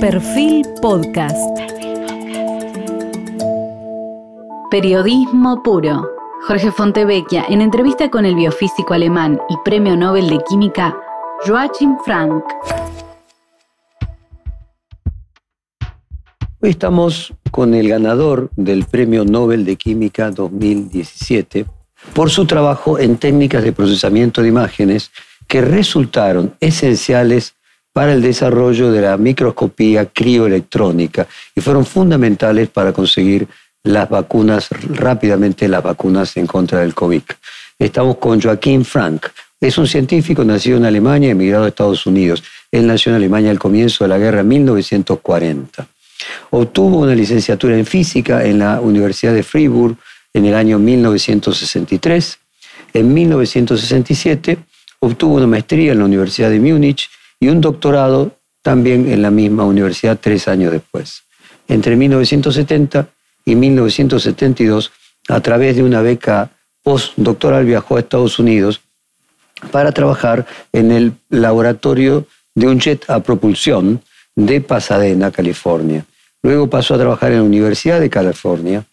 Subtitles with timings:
[0.00, 1.36] Perfil Podcast.
[4.70, 6.08] Periodismo puro.
[6.46, 10.96] Jorge Fontevecchia en entrevista con el biofísico alemán y premio Nobel de Química
[11.44, 12.44] Joachim Frank.
[16.60, 21.66] Hoy estamos con el ganador del Premio Nobel de Química 2017
[22.14, 25.10] por su trabajo en técnicas de procesamiento de imágenes
[25.48, 27.56] que resultaron esenciales
[27.98, 33.48] para el desarrollo de la microscopía crioelectrónica y fueron fundamentales para conseguir
[33.82, 37.22] las vacunas, rápidamente las vacunas en contra del COVID.
[37.76, 39.26] Estamos con Joaquín Frank.
[39.60, 42.44] Es un científico nacido en Alemania emigrado a Estados Unidos.
[42.70, 45.88] Él nació en Alemania al comienzo de la guerra en 1940.
[46.50, 49.96] Obtuvo una licenciatura en física en la Universidad de Freiburg
[50.32, 52.38] en el año 1963.
[52.94, 54.56] En 1967
[55.00, 57.10] obtuvo una maestría en la Universidad de Múnich
[57.40, 61.22] y un doctorado también en la misma universidad tres años después.
[61.68, 63.08] Entre 1970
[63.44, 64.92] y 1972,
[65.28, 66.50] a través de una beca
[66.82, 68.80] postdoctoral, viajó a Estados Unidos
[69.70, 74.02] para trabajar en el laboratorio de un jet a propulsión
[74.34, 76.04] de Pasadena, California.
[76.42, 78.84] Luego pasó a trabajar en la Universidad de California,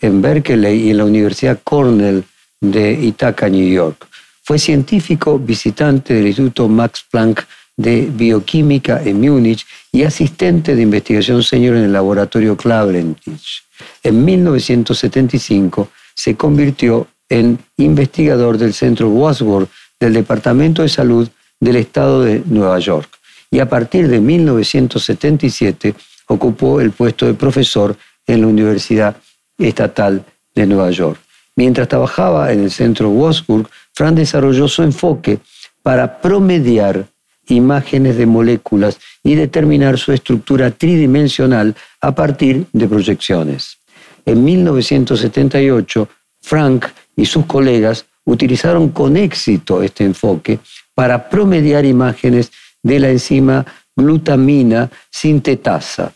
[0.00, 2.24] en Berkeley y en la Universidad Cornell
[2.60, 4.06] de Ithaca, New York.
[4.44, 7.44] Fue científico visitante del Instituto Max Planck
[7.76, 13.62] de Bioquímica en Múnich y asistente de investigación senior en el laboratorio Klavenitsch.
[14.02, 21.28] En 1975 se convirtió en investigador del Centro Wadsworth del Departamento de Salud
[21.60, 23.08] del Estado de Nueva York
[23.50, 25.94] y a partir de 1977
[26.26, 29.16] ocupó el puesto de profesor en la Universidad
[29.58, 31.20] Estatal de Nueva York.
[31.56, 35.38] Mientras trabajaba en el Centro Wadsworth, Fran desarrolló su enfoque
[35.82, 37.06] para promediar
[37.48, 43.78] imágenes de moléculas y determinar su estructura tridimensional a partir de proyecciones.
[44.24, 46.08] En 1978,
[46.40, 50.60] Frank y sus colegas utilizaron con éxito este enfoque
[50.94, 52.52] para promediar imágenes
[52.82, 53.64] de la enzima
[53.96, 56.12] glutamina sintetasa.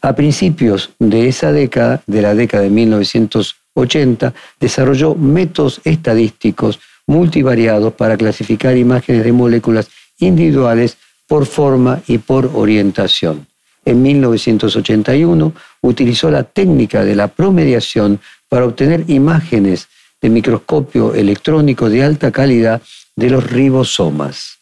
[0.00, 8.16] A principios de esa década, de la década de 1980, desarrolló métodos estadísticos multivariados para
[8.16, 9.90] clasificar imágenes de moléculas
[10.22, 10.96] individuales
[11.26, 13.46] por forma y por orientación.
[13.84, 19.88] En 1981 utilizó la técnica de la promediación para obtener imágenes
[20.20, 22.80] de microscopio electrónico de alta calidad
[23.16, 24.58] de los ribosomas.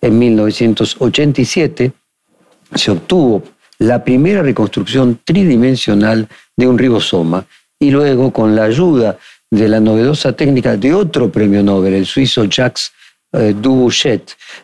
[0.00, 1.92] En 1987
[2.74, 3.42] se obtuvo
[3.78, 7.46] la primera reconstrucción tridimensional de un ribosoma
[7.78, 9.16] y luego con la ayuda
[9.50, 12.92] de la novedosa técnica de otro premio Nobel, el suizo Jacques
[13.32, 13.54] eh,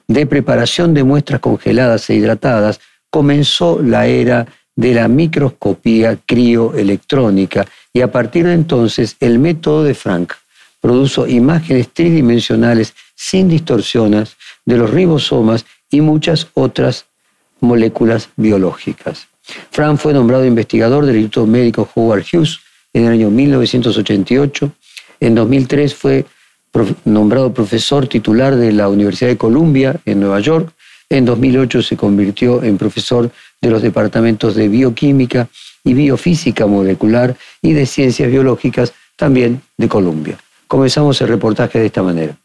[0.08, 8.02] de preparación de muestras congeladas e hidratadas, comenzó la era de la microscopía crioelectrónica y
[8.02, 10.34] a partir de entonces el método de Frank
[10.80, 17.06] produjo imágenes tridimensionales sin distorsiones de los ribosomas y muchas otras
[17.60, 19.28] moléculas biológicas.
[19.70, 22.58] Frank fue nombrado investigador del Instituto Médico Howard Hughes
[22.92, 24.72] en el año 1988.
[25.20, 26.26] En 2003 fue
[27.04, 30.72] nombrado profesor titular de la Universidad de Columbia en Nueva York.
[31.08, 35.48] En 2008 se convirtió en profesor de los departamentos de bioquímica
[35.84, 40.38] y biofísica molecular y de ciencias biológicas también de Columbia.
[40.66, 42.36] Comenzamos el reportaje de esta manera.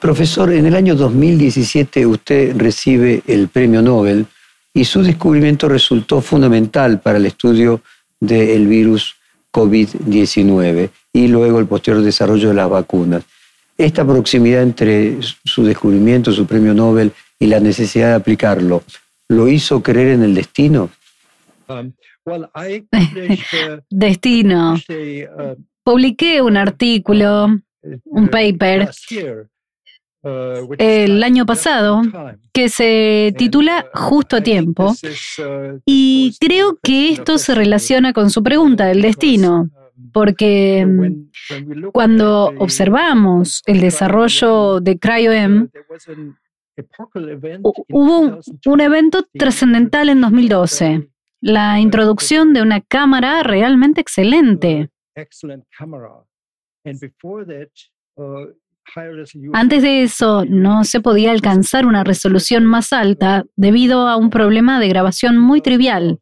[0.00, 4.26] Profesor, en el año 2017 usted recibe el premio Nobel
[4.74, 7.82] y su descubrimiento resultó fundamental para el estudio
[8.18, 9.14] del virus
[9.52, 13.24] COVID-19 y luego el posterior desarrollo de las vacunas.
[13.76, 18.82] Esta proximidad entre su descubrimiento, su premio Nobel y la necesidad de aplicarlo,
[19.28, 20.90] ¿lo hizo creer en el destino?
[21.68, 21.92] Um,
[22.26, 24.74] uh, destino.
[24.74, 28.90] Uh, Publiqué un artículo, uh, un paper,
[30.78, 32.02] el año pasado
[32.52, 34.94] que se titula Justo a tiempo
[35.84, 39.68] y creo que esto se relaciona con su pregunta del destino
[40.12, 45.68] porque mm, cuando observamos el desarrollo de CryoM,
[47.90, 51.08] hubo un evento trascendental en 2012,
[51.40, 54.90] la introducción de una cámara realmente excelente.
[59.52, 64.80] Antes de eso, no se podía alcanzar una resolución más alta debido a un problema
[64.80, 66.20] de grabación muy trivial.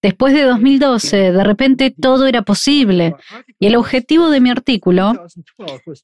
[0.00, 3.16] Después de 2012, de repente todo era posible.
[3.58, 5.12] Y el objetivo de mi artículo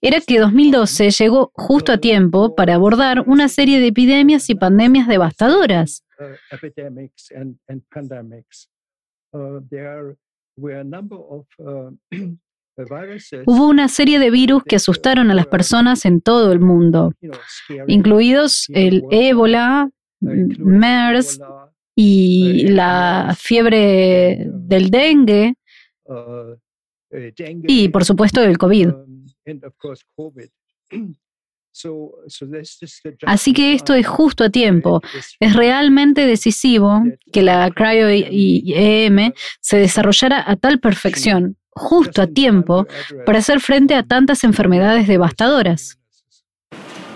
[0.00, 5.06] era que 2012 llegó justo a tiempo para abordar una serie de epidemias y pandemias
[5.06, 6.04] devastadoras.
[13.46, 17.12] Hubo una serie de virus que asustaron a las personas en todo el mundo,
[17.88, 19.90] incluidos el ébola,
[20.20, 21.40] MERS
[21.96, 25.54] y la fiebre del dengue.
[27.66, 28.90] y, por supuesto, el COVID.
[33.26, 35.00] Así que esto es justo a tiempo.
[35.40, 37.02] Es realmente decisivo
[37.32, 42.86] que la cryo-EM se desarrollara a tal perfección justo a tiempo
[43.24, 45.98] para hacer frente a tantas enfermedades devastadoras.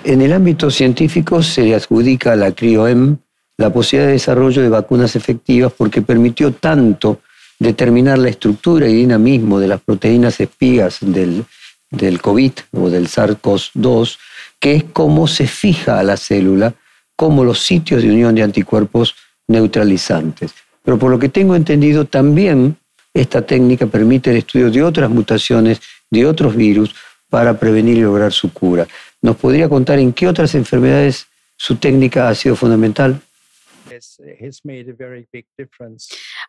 [0.04, 3.18] En el ámbito científico se le adjudica a la CRIOEM
[3.58, 7.20] la posibilidad de desarrollo de vacunas efectivas porque permitió tanto
[7.58, 11.44] determinar la estructura y dinamismo de las proteínas espigas del,
[11.90, 14.18] del COVID o del SARS-CoV-2,
[14.62, 16.72] que es cómo se fija a la célula
[17.16, 19.16] como los sitios de unión de anticuerpos
[19.48, 20.54] neutralizantes.
[20.84, 22.76] Pero por lo que tengo entendido, también
[23.12, 25.80] esta técnica permite el estudio de otras mutaciones,
[26.12, 26.94] de otros virus,
[27.28, 28.86] para prevenir y lograr su cura.
[29.20, 31.26] ¿Nos podría contar en qué otras enfermedades
[31.56, 33.20] su técnica ha sido fundamental?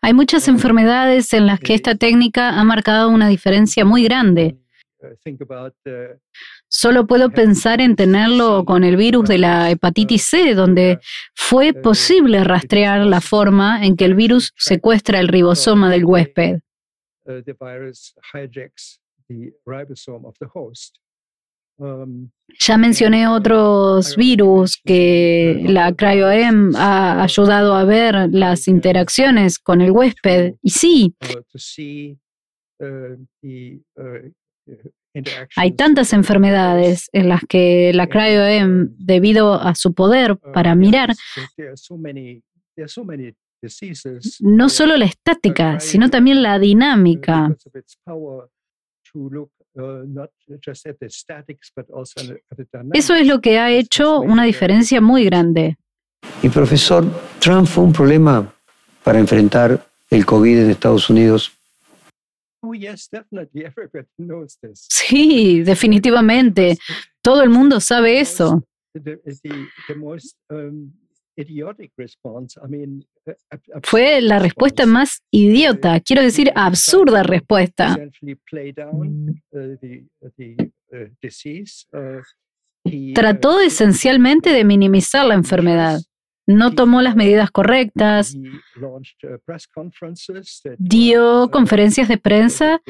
[0.03, 4.55] Hay muchas enfermedades en las que esta técnica ha marcado una diferencia muy grande.
[6.75, 10.97] Solo puedo pensar en tenerlo con el virus de la hepatitis C, donde
[11.35, 16.61] fue posible rastrear la forma en que el virus secuestra el ribosoma del huésped.
[22.59, 29.91] Ya mencioné otros virus que la CryoM ha ayudado a ver las interacciones con el
[29.91, 30.55] huésped.
[30.63, 31.15] Y sí,
[35.55, 41.13] hay tantas enfermedades en las que la CryoM, debido a su poder para mirar,
[44.39, 47.55] no solo la estática, sino también la dinámica.
[52.93, 55.77] Eso es lo que ha hecho una diferencia muy grande.
[56.41, 57.05] Y profesor,
[57.39, 58.53] ¿Trump fue un problema
[59.03, 61.51] para enfrentar el COVID en Estados Unidos?
[62.63, 62.73] Oh,
[64.73, 66.77] sí, definitivamente.
[67.21, 68.63] Todo el mundo sabe eso.
[73.83, 77.97] Fue la respuesta más idiota, quiero decir, absurda respuesta.
[83.15, 85.99] Trató esencialmente de minimizar la enfermedad
[86.45, 88.35] no tomó las medidas correctas,
[90.77, 92.81] dio conferencias de prensa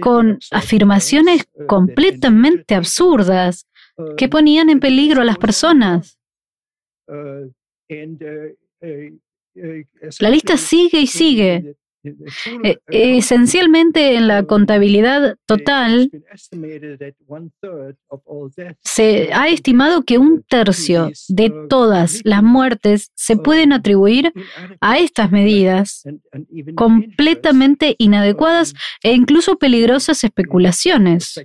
[0.00, 3.66] con afirmaciones completamente absurdas
[4.16, 6.18] que ponían en peligro a las personas.
[10.20, 11.76] La lista sigue y sigue.
[12.04, 16.10] Eh, esencialmente en la contabilidad total
[18.82, 24.32] se ha estimado que un tercio de todas las muertes se pueden atribuir
[24.80, 26.04] a estas medidas
[26.76, 31.40] completamente inadecuadas e incluso peligrosas especulaciones.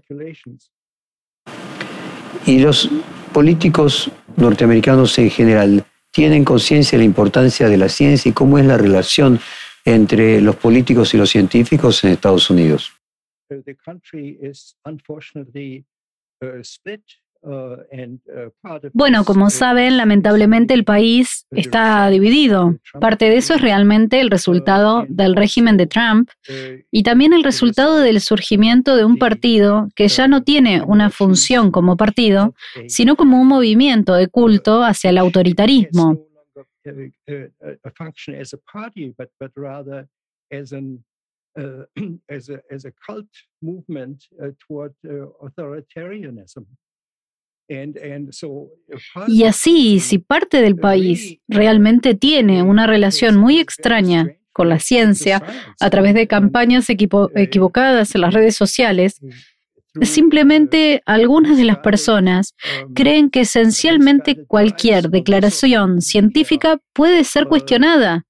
[2.45, 2.89] Y los
[3.33, 8.65] políticos norteamericanos en general tienen conciencia de la importancia de la ciencia y cómo es
[8.65, 9.39] la relación
[9.85, 12.91] entre los políticos y los científicos en Estados Unidos.
[17.45, 22.77] Uh, uh, uh, bueno, como saben, lamentablemente el país está dividido.
[23.01, 26.29] Parte de eso es realmente el resultado del régimen de Trump
[26.89, 31.69] y también el resultado del surgimiento de un partido que ya no tiene una función
[31.71, 32.55] como partido,
[32.87, 36.25] sino como un movimiento de culto hacia el autoritarismo.
[49.27, 55.41] Y así, si parte del país realmente tiene una relación muy extraña con la ciencia
[55.79, 59.19] a través de campañas equivocadas en las redes sociales,
[60.01, 62.55] Simplemente algunas de las personas
[62.95, 68.25] creen que esencialmente cualquier declaración científica puede ser cuestionada.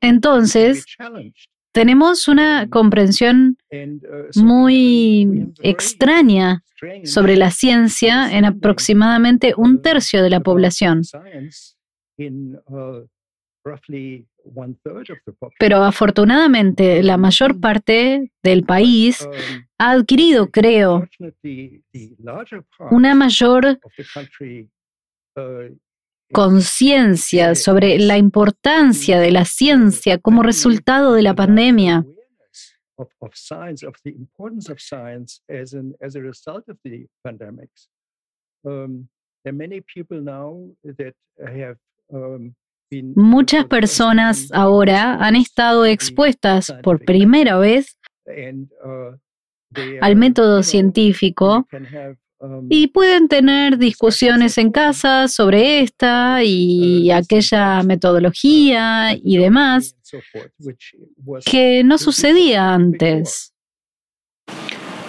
[0.00, 0.84] Entonces,
[1.74, 3.58] tenemos una comprensión
[4.36, 6.62] muy extraña
[7.02, 11.02] sobre la ciencia en aproximadamente un tercio de la población.
[15.58, 19.28] Pero afortunadamente la mayor parte del país
[19.78, 21.08] ha adquirido, creo,
[22.92, 23.80] una mayor
[26.32, 32.04] conciencia sobre la importancia de la ciencia como resultado de la pandemia.
[43.16, 47.98] Muchas personas ahora han estado expuestas por primera vez
[50.00, 51.66] al método científico
[52.68, 59.96] y pueden tener discusiones en casa sobre esta y uh, aquella metodología y demás
[61.44, 63.52] que no sucedía antes.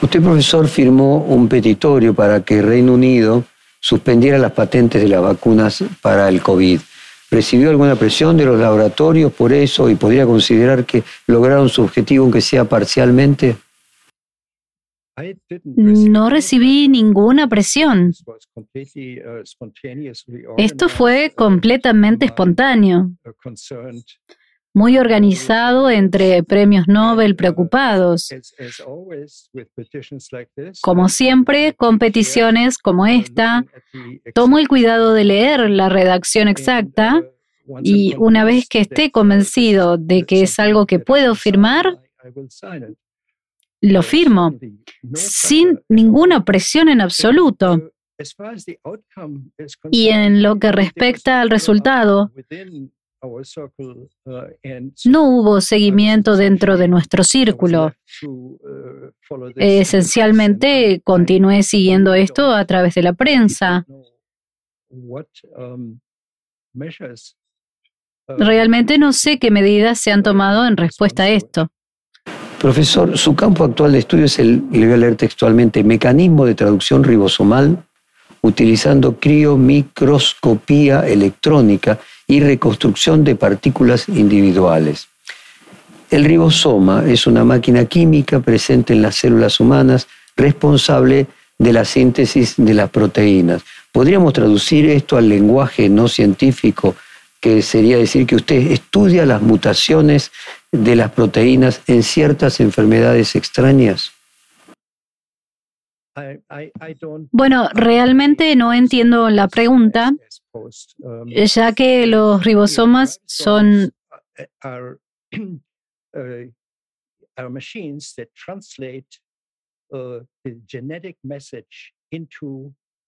[0.02, 3.44] Usted, profesor, firmó un petitorio para que Reino Unido
[3.80, 6.80] suspendiera las patentes de las vacunas para el COVID.
[7.32, 12.24] ¿Recibió alguna presión de los laboratorios por eso y podría considerar que lograron su objetivo,
[12.24, 13.58] aunque sea parcialmente?
[15.64, 18.12] No recibí ninguna presión.
[20.58, 23.12] Esto fue completamente espontáneo,
[24.74, 28.30] muy organizado entre premios Nobel preocupados.
[30.82, 33.66] Como siempre, con peticiones como esta,
[34.34, 37.24] tomo el cuidado de leer la redacción exacta
[37.84, 42.02] y una vez que esté convencido de que es algo que puedo firmar,
[43.92, 44.58] lo firmo,
[45.14, 47.92] sin ninguna presión en absoluto.
[49.92, 52.32] Y en lo que respecta al resultado,
[55.06, 57.94] no hubo seguimiento dentro de nuestro círculo.
[59.56, 63.86] Esencialmente, continué siguiendo esto a través de la prensa.
[68.28, 71.70] Realmente no sé qué medidas se han tomado en respuesta a esto.
[72.66, 76.56] Profesor, su campo actual de estudio es el, le voy a leer textualmente, mecanismo de
[76.56, 77.86] traducción ribosomal
[78.42, 85.10] utilizando criomicroscopía electrónica y reconstrucción de partículas individuales.
[86.10, 91.28] El ribosoma es una máquina química presente en las células humanas responsable
[91.60, 93.62] de la síntesis de las proteínas.
[93.92, 96.96] ¿Podríamos traducir esto al lenguaje no científico,
[97.40, 100.32] que sería decir que usted estudia las mutaciones
[100.84, 104.12] de las proteínas en ciertas enfermedades extrañas?
[107.32, 110.14] Bueno, realmente no entiendo la pregunta,
[111.46, 113.94] ya que los ribosomas son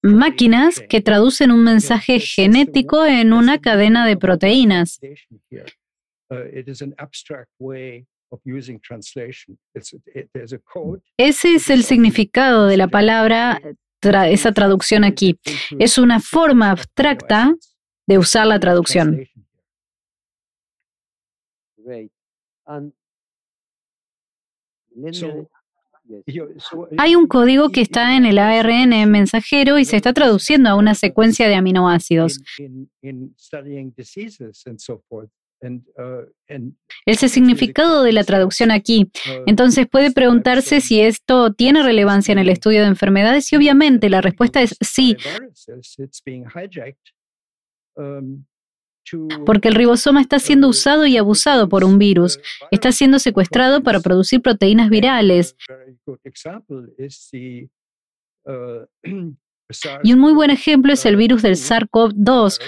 [0.02, 5.00] máquinas que traducen un mensaje genético en una cadena de proteínas.
[11.18, 13.62] Ese es el significado de la palabra,
[14.02, 15.40] esa traducción aquí.
[15.80, 17.56] Es una forma abstracta
[18.06, 19.26] de usar la traducción.
[26.98, 30.96] Hay un código que está en el ARN mensajero y se está traduciendo a una
[30.96, 32.40] secuencia de aminoácidos.
[35.60, 36.26] Uh,
[37.06, 39.12] es el significado de la traducción aquí.
[39.26, 44.10] Uh, Entonces puede preguntarse si esto tiene relevancia en el estudio de enfermedades y obviamente
[44.10, 45.18] la respuesta es sí.
[47.96, 48.46] Um,
[49.46, 52.40] Porque el ribosoma está siendo usado y abusado por un virus.
[52.70, 55.56] Está siendo secuestrado para producir proteínas virales.
[60.02, 62.60] Y un muy buen ejemplo es el virus del SARS-CoV-2,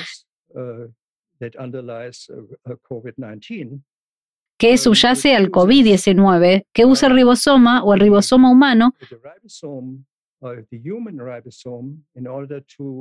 [4.59, 8.93] que subyace al COVID-19, que usa el ribosoma o el ribosoma humano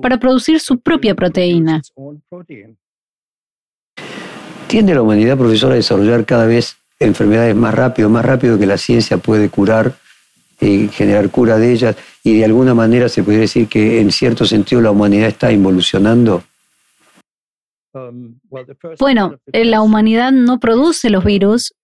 [0.01, 1.83] para producir su propia proteína.
[4.69, 8.79] ¿Tiende la humanidad, profesora, a desarrollar cada vez enfermedades más rápido, más rápido que la
[8.79, 9.95] ciencia puede curar
[10.61, 11.97] y generar cura de ellas?
[12.23, 16.45] Y de alguna manera se podría decir que en cierto sentido la humanidad está involucionando.
[17.99, 18.41] Um,
[18.99, 21.75] bueno, eh, la humanidad no produce los virus,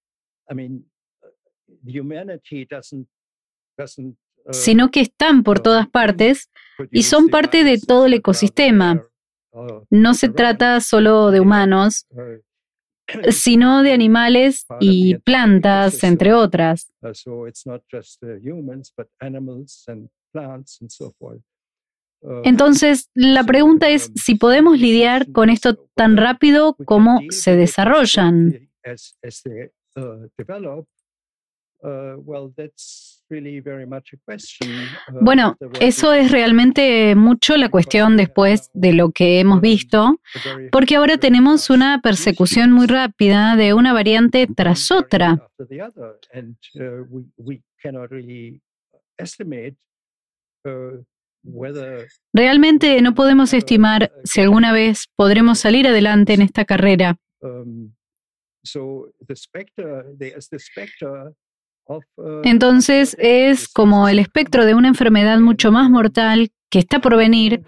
[4.51, 6.51] sino que están por todas partes
[6.91, 9.07] y son parte de todo el ecosistema.
[9.91, 12.07] No se trata solo de humanos,
[13.31, 16.93] sino de animales y plantas, entre otras.
[22.45, 28.71] Entonces, la pregunta es si podemos lidiar con esto tan rápido como se desarrollan.
[35.21, 40.19] Bueno, eso es realmente mucho la cuestión después de lo que hemos visto,
[40.73, 45.47] porque ahora tenemos una persecución muy rápida de una variante tras otra.
[52.33, 57.17] Realmente no podemos estimar si alguna vez podremos salir adelante en esta carrera.
[62.45, 67.63] Entonces es como el espectro de una enfermedad mucho más mortal que está por venir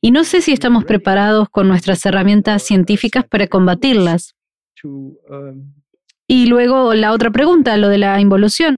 [0.00, 4.34] y no sé si estamos preparados con nuestras herramientas científicas para combatirlas.
[6.26, 8.76] Y luego la otra pregunta, lo de la involución.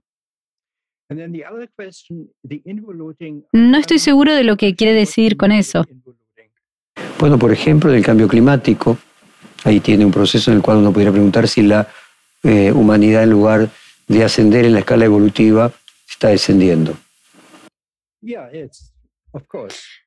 [3.51, 5.85] No estoy seguro de lo que quiere decir con eso.
[7.19, 8.97] Bueno, por ejemplo, el cambio climático,
[9.63, 11.87] ahí tiene un proceso en el cual uno podría preguntar si la
[12.43, 13.69] eh, humanidad en lugar
[14.07, 15.71] de ascender en la escala evolutiva
[16.09, 16.95] está descendiendo.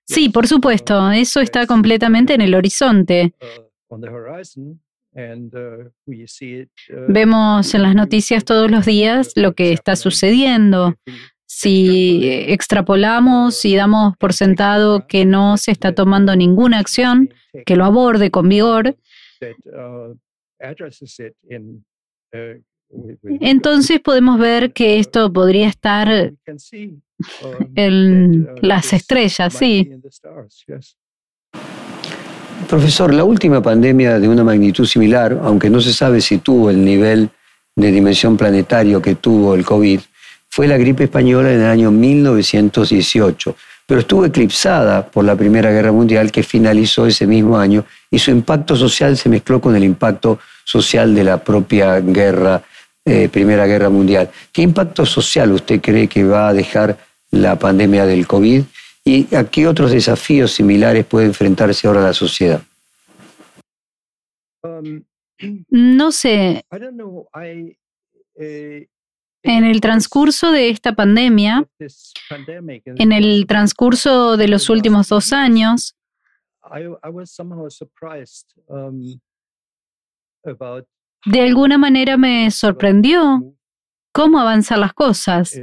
[0.07, 3.35] Sí, por supuesto, eso está completamente en el horizonte.
[5.15, 10.95] Uh, uh, uh, Vemos en las noticias todos los días lo que está sucediendo.
[11.47, 17.33] Si extrapolamos y damos por sentado que no se está tomando ninguna acción
[17.65, 18.97] que lo aborde con vigor,
[23.41, 26.33] entonces podemos ver que esto podría estar
[27.77, 29.91] en las estrellas, sí.
[32.69, 36.85] Profesor, la última pandemia de una magnitud similar, aunque no se sabe si tuvo el
[36.85, 37.31] nivel
[37.77, 40.01] de dimensión planetario que tuvo el COVID,
[40.49, 43.57] fue la gripe española en el año 1918,
[43.87, 48.31] pero estuvo eclipsada por la Primera Guerra Mundial que finalizó ese mismo año y su
[48.31, 52.63] impacto social se mezcló con el impacto social de la propia guerra
[53.05, 54.31] eh, Primera Guerra Mundial.
[54.53, 56.97] ¿Qué impacto social usted cree que va a dejar
[57.31, 58.63] la pandemia del COVID
[59.05, 62.63] y a qué otros desafíos similares puede enfrentarse ahora la sociedad?
[64.63, 65.05] Um,
[65.69, 66.65] no sé.
[68.37, 68.89] Eh,
[69.45, 75.97] en el transcurso de esta pandemia, en el transcurso de los últimos dos años,
[81.27, 83.55] de alguna manera me sorprendió
[84.13, 85.61] cómo avanzan las cosas.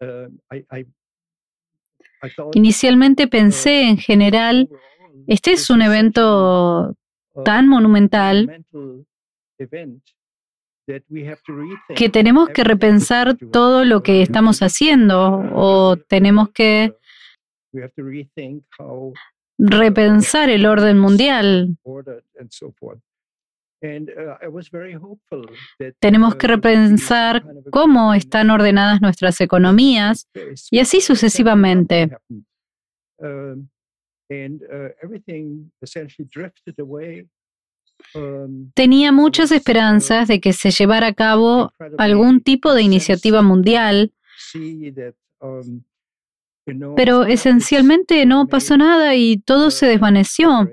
[0.00, 0.28] Eh,
[2.54, 4.68] Inicialmente pensé en general,
[5.26, 6.96] este es un evento
[7.44, 8.64] tan monumental
[11.94, 16.94] que tenemos que repensar todo lo que estamos haciendo o tenemos que
[19.58, 21.76] repensar el orden mundial.
[23.80, 24.34] Uh,
[26.00, 30.28] Tenemos que repensar cómo están ordenadas nuestras economías
[30.70, 32.10] y así sucesivamente.
[33.18, 33.68] Um,
[38.14, 44.12] uh, Tenía muchas esperanzas de que se llevara a cabo algún tipo de iniciativa mundial
[45.40, 45.82] um,
[46.96, 50.68] pero esencialmente no pasó nada y todo se desvaneció.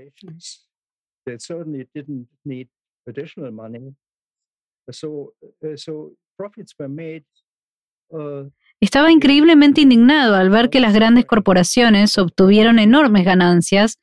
[8.80, 14.00] Estaba increíblemente indignado al ver que las grandes corporaciones obtuvieron enormes ganancias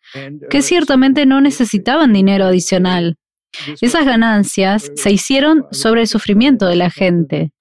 [0.50, 3.16] que ciertamente no necesitaban dinero adicional.
[3.80, 7.52] Esas ganancias se hicieron sobre el sufrimiento de la gente.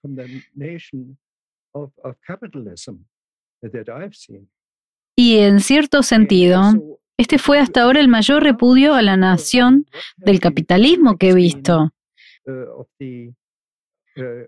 [5.16, 9.86] Y en cierto sentido, este fue hasta ahora el mayor repudio a la nación
[10.18, 11.92] del capitalismo que he visto.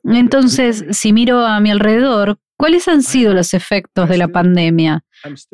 [0.04, 5.04] Entonces, si miro a mi alrededor, ¿cuáles han sido los efectos de la pandemia?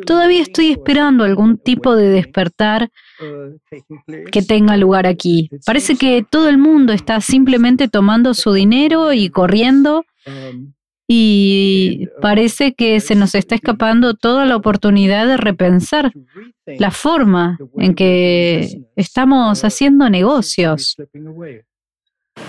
[0.06, 2.90] Todavía estoy esperando algún tipo de despertar
[4.32, 5.50] que tenga lugar aquí.
[5.66, 10.06] Parece que todo el mundo está simplemente tomando su dinero y corriendo
[11.12, 16.14] y parece que se nos está escapando toda la oportunidad de repensar
[16.68, 20.96] la forma en que estamos haciendo negocios.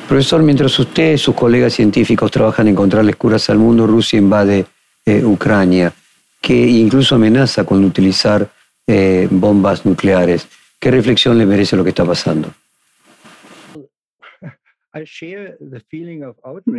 [0.07, 4.67] Profesor, mientras usted y sus colegas científicos trabajan en encontrarles curas al mundo, Rusia invade
[5.07, 5.91] eh, Ucrania,
[6.43, 8.47] que incluso amenaza con utilizar
[8.87, 10.47] eh, bombas nucleares.
[10.79, 12.53] ¿Qué reflexión le merece lo que está pasando?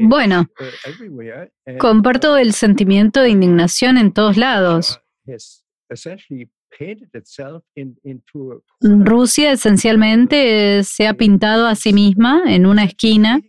[0.07, 5.01] Bueno, uh, comparto el sentimiento de indignación en todos lados.
[8.81, 13.41] Rusia esencialmente se ha pintado a sí misma en una esquina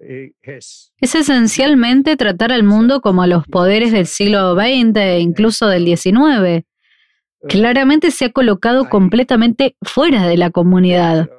[0.00, 5.84] es esencialmente tratar al mundo como a los poderes del siglo XX e incluso del
[5.84, 6.66] XIX.
[7.48, 11.30] Claramente se ha colocado completamente fuera de la comunidad.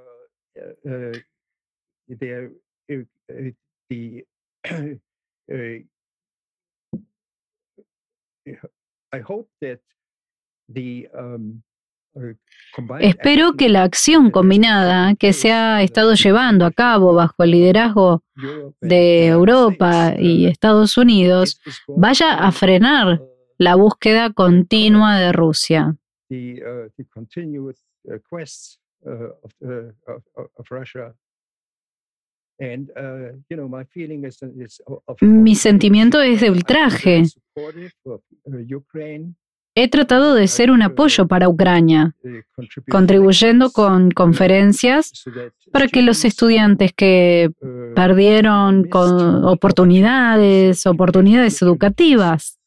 [12.99, 18.23] Espero que la acción combinada que se ha estado llevando a cabo bajo el liderazgo
[18.81, 23.21] de Europa y Estados Unidos vaya a frenar
[23.57, 25.95] la búsqueda continua de Rusia.
[35.21, 37.23] Mi sentimiento es de ultraje.
[39.73, 42.13] He tratado de ser un apoyo para Ucrania,
[42.89, 45.23] contribuyendo con conferencias
[45.71, 47.51] para que los estudiantes que
[47.95, 52.59] perdieron oportunidades, oportunidades educativas,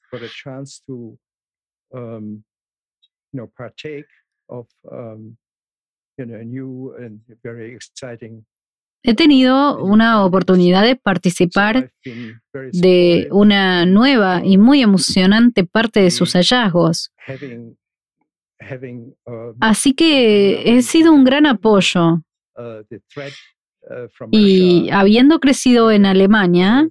[9.06, 11.92] He tenido una oportunidad de participar
[12.72, 17.12] de una nueva y muy emocionante parte de sus hallazgos.
[19.60, 22.22] Así que he sido un gran apoyo.
[24.30, 26.88] Y habiendo crecido en Alemania,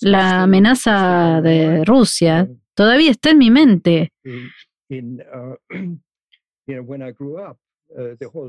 [0.00, 4.12] la amenaza de Rusia todavía está en mi mente.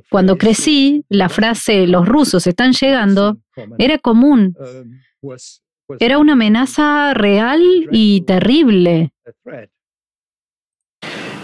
[0.09, 3.37] Cuando crecí, la frase los rusos están llegando
[3.77, 4.55] era común.
[5.99, 9.11] Era una amenaza real y terrible.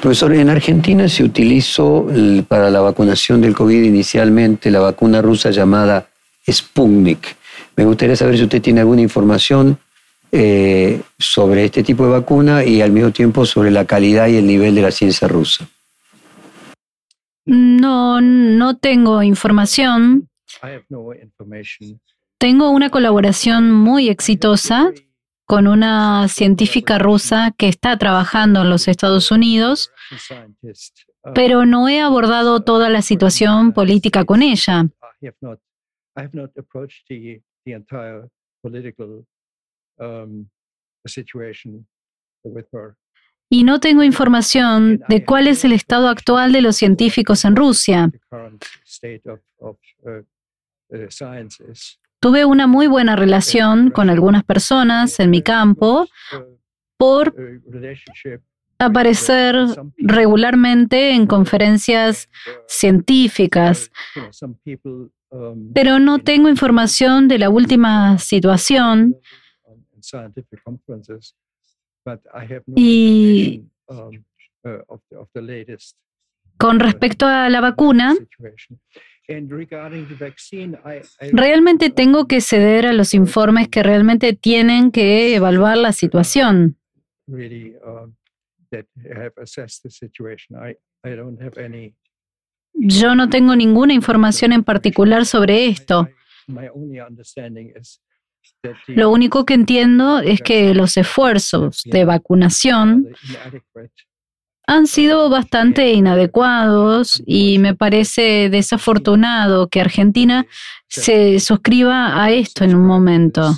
[0.02, 2.08] Profesor, en Argentina se utilizó
[2.48, 6.10] para la vacunación del COVID inicialmente la vacuna rusa llamada
[6.50, 7.36] Sputnik.
[7.76, 9.78] Me gustaría saber si usted tiene alguna información
[10.32, 14.48] eh, sobre este tipo de vacuna y al mismo tiempo sobre la calidad y el
[14.48, 15.68] nivel de la ciencia rusa.
[17.50, 20.30] No, no tengo información.
[22.38, 24.92] Tengo una colaboración muy exitosa
[25.46, 29.92] con una científica rusa que está trabajando en los Estados Unidos,
[31.34, 34.88] pero no he abordado toda la situación política con ella.
[43.50, 48.12] Y no tengo información de cuál es el estado actual de los científicos en Rusia.
[52.20, 56.08] Tuve una muy buena relación con algunas personas en mi campo
[56.98, 57.34] por
[58.78, 59.56] aparecer
[59.98, 62.30] regularmente en conferencias
[62.68, 63.92] científicas,
[65.74, 69.16] pero no tengo información de la última situación
[72.76, 74.24] y um,
[74.64, 75.26] uh,
[76.58, 78.16] con respecto a la vacuna,
[81.32, 86.78] realmente tengo que ceder a los informes que realmente tienen que evaluar la situación.
[92.74, 96.10] Yo no tengo ninguna información en particular sobre esto.
[98.88, 103.08] Lo único que entiendo es que los esfuerzos de vacunación
[104.68, 110.46] han sido bastante inadecuados y me parece desafortunado que Argentina
[110.88, 113.56] se suscriba a esto en un momento.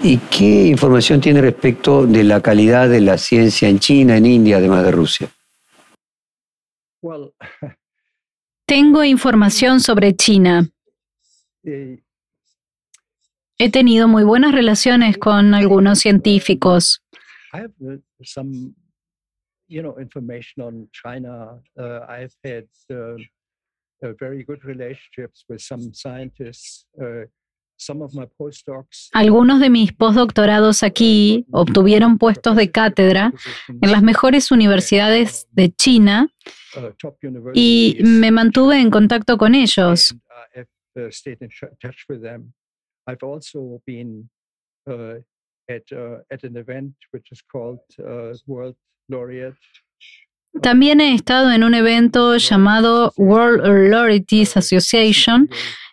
[0.00, 4.56] ¿Y qué información tiene respecto de la calidad de la ciencia en China, en India,
[4.56, 5.28] además de Rusia?
[8.66, 10.68] Tengo información sobre China.
[13.58, 17.02] He tenido muy buenas relaciones con algunos científicos.
[29.12, 33.32] Algunos de mis postdoctorados aquí obtuvieron puestos de cátedra
[33.68, 36.28] en las mejores universidades de China
[36.76, 40.14] uh, y me mantuve en contacto con ellos.
[43.06, 44.28] I've also been
[44.88, 45.20] uh,
[45.68, 48.76] at uh, at an event which is called uh, World
[49.08, 49.56] Laureate.
[50.62, 55.50] También he estado en un evento llamado World Laureates Association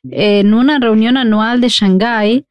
[0.10, 2.46] en una reunión anual de Shanghái,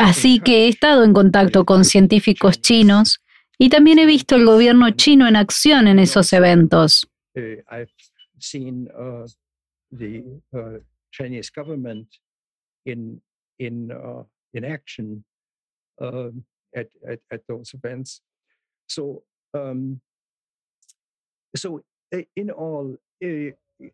[0.00, 3.20] así que he estado en contacto con científicos chinos
[3.56, 7.08] y también he visto el gobierno chino en acción en esos eventos.
[7.36, 7.92] I've
[8.40, 9.26] seen uh,
[9.92, 10.78] the uh,
[11.12, 12.08] Chinese government
[12.84, 13.20] in
[13.58, 15.24] in uh, in action
[16.00, 18.22] um, at, at at those events.
[18.88, 20.00] So um,
[21.56, 23.50] so uh, in all, uh,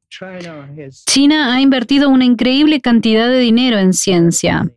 [0.09, 4.70] China ha invertido una increíble cantidad de dinero en ciencia.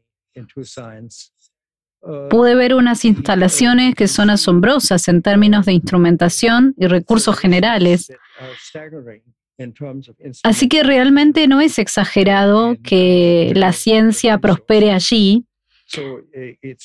[2.05, 8.11] Uh, Pude ver unas instalaciones que son asombrosas en términos de instrumentación y recursos generales.
[10.43, 15.45] Así que realmente no es exagerado que la ciencia prospere allí
[15.97, 16.19] uh,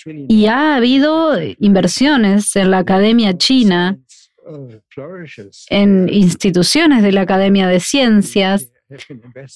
[0.04, 3.98] really y ha habido inversiones en la academia china,
[4.46, 5.66] uh, flourishes.
[5.70, 8.70] en instituciones de la Academia de Ciencias,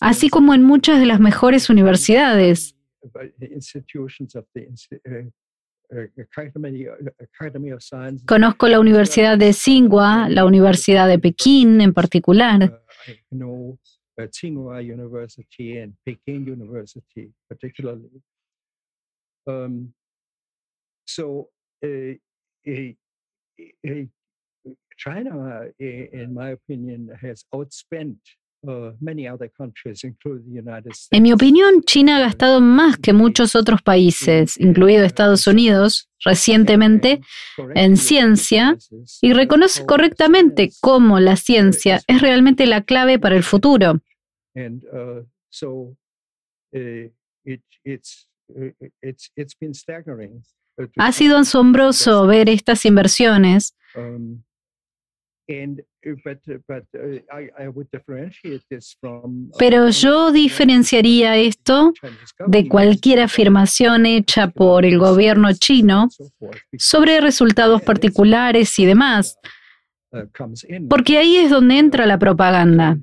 [0.01, 2.75] así como en muchas de las mejores universidades.
[3.03, 5.31] uh, uh, uh.
[8.27, 12.82] Conozco la Universidad de Tsinghua, la Universidad de Pekín en particular.
[13.31, 13.79] Know
[14.21, 18.23] uh, Tsinghua University and Peking University, particularly.
[19.47, 19.93] Um,
[21.07, 21.49] so,
[21.85, 22.15] uh,
[22.69, 22.93] uh,
[23.89, 28.19] uh, China, in my opinion, has outspent
[28.65, 31.09] uh, many other countries, including the United States.
[31.11, 37.21] En mi opinión, China ha gastado más que muchos otros países, incluido Estados Unidos, recientemente,
[37.75, 38.77] en ciencia
[39.21, 44.01] y reconoce correctamente cómo la ciencia es realmente la clave para el futuro.
[44.55, 45.97] and uh, so
[46.75, 47.09] uh,
[47.45, 48.71] it, it's uh,
[49.01, 50.43] it's it's been staggering.
[50.79, 53.75] uh, to Ha sido asombroso ver estas inversiones,
[59.59, 61.93] pero yo diferenciaría esto
[62.47, 66.09] de cualquier uh, afirmación hecha por el gobierno chino
[66.77, 69.39] sobre resultados particulares y demás,
[70.13, 72.99] uh, porque ahí es donde entra la propaganda.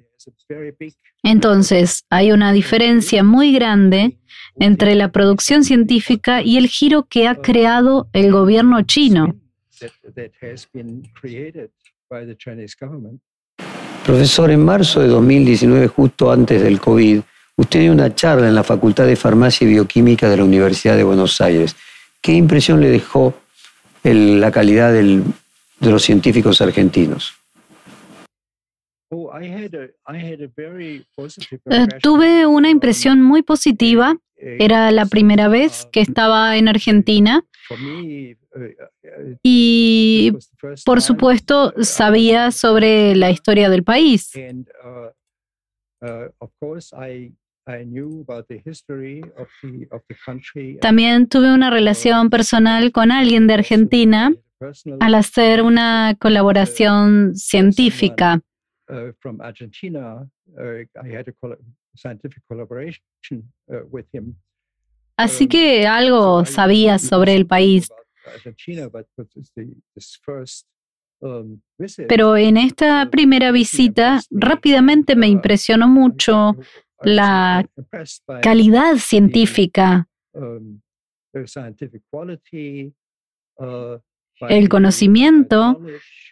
[1.23, 4.17] Entonces, hay una diferencia muy grande
[4.59, 9.35] entre la producción científica y el giro que ha creado el gobierno chino.
[12.09, 13.21] By the Chinese government.
[14.05, 17.21] Profesor, en marzo de 2019, justo antes del COVID,
[17.57, 21.03] usted dio una charla en la Facultad de Farmacia y Bioquímica de la Universidad de
[21.03, 21.75] Buenos Aires.
[22.21, 23.33] ¿Qué impresión le dejó
[24.03, 25.23] el- la calidad del-
[25.79, 27.33] de los científicos argentinos?
[29.11, 32.01] Oh, I had a, I had a very positive Eh, impression.
[32.01, 34.17] tuve una impresión muy positiva.
[34.41, 37.43] Era la primera vez que estaba en Argentina
[39.43, 40.31] y,
[40.85, 44.31] por supuesto, sabía sobre la historia del país.
[50.81, 54.33] También tuve una relación personal con alguien de Argentina
[54.99, 58.41] al hacer una colaboración científica.
[58.87, 59.09] uh.
[63.67, 64.35] Uh, uh.
[65.17, 67.89] Así Um, que algo sabía sobre el país.
[70.23, 70.67] First
[71.21, 71.61] um,
[72.07, 76.55] Pero en esta primera visita me, rápidamente me impresionó mucho
[77.01, 77.67] la
[78.41, 80.81] calidad científica, um,
[81.45, 82.93] scientific quality,
[83.57, 83.97] uh,
[84.47, 85.81] el conocimiento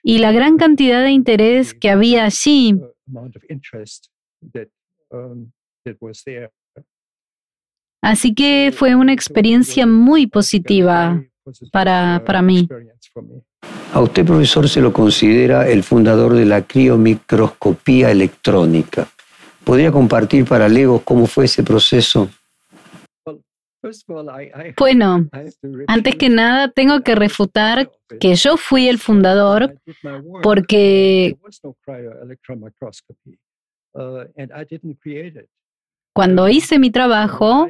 [0.04, 2.74] y la gran cantidad de interés que había allí.
[2.74, 2.94] uh,
[5.12, 5.52] um.
[8.02, 11.24] Así que fue una experiencia muy positiva.
[11.72, 12.68] Para- para mí.
[13.94, 19.08] A usted, profesor, se lo considera el fundador de la criomicroscopía electrónica.
[19.64, 22.30] ¿Podría compartir para Legos cómo fue ese proceso?
[23.82, 27.16] First of all, I- I- Bueno, I have to antes que refute nada tengo que
[27.16, 31.38] refutar que yo fui el fundador I did my work, porque
[33.94, 34.24] uh,
[36.14, 37.68] cuando hice mi trabajo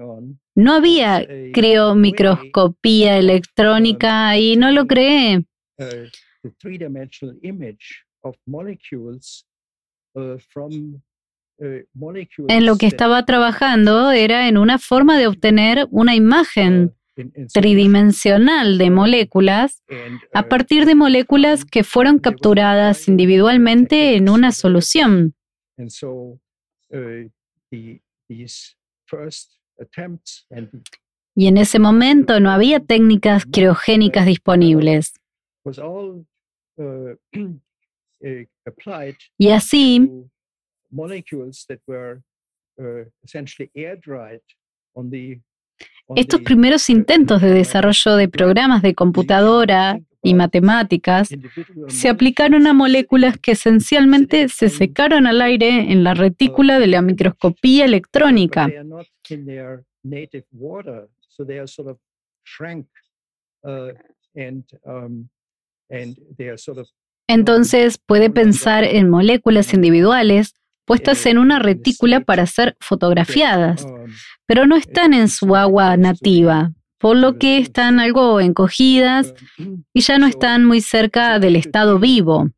[0.00, 5.44] On no había criomicroscopía electrónica y no lo creé.
[10.14, 11.02] uh, from
[11.58, 11.64] uh,
[11.94, 16.94] molecules En lo que estaba trabajando era en una forma de obtener una imagen
[17.52, 19.82] tridimensional de moléculas
[20.34, 25.34] a partir de moléculas que fueron capturadas individualmente en una solución.
[28.28, 28.46] Uh,
[31.34, 35.14] Y en ese momento no había técnicas criogénicas disponibles.
[39.38, 40.10] Y así,
[46.14, 51.28] estos primeros intentos de desarrollo de programas de computadora y matemáticas
[51.88, 57.02] se aplicaron a moléculas que esencialmente se secaron al aire en la retícula de la
[57.02, 58.68] microscopía electrónica.
[67.28, 70.54] Entonces puede pensar en moléculas individuales
[70.86, 73.84] puestas en una retícula para ser fotografiadas,
[74.46, 79.34] pero no están en su agua nativa, por lo que están algo encogidas
[79.92, 82.50] y ya no están muy cerca del estado vivo.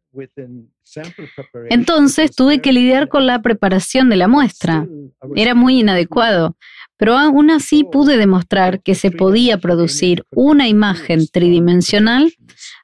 [1.71, 4.87] Entonces tuve que lidiar con la preparación de la muestra.
[5.35, 6.57] Era muy inadecuado,
[6.97, 12.33] pero aún así pude demostrar que se podía producir una imagen tridimensional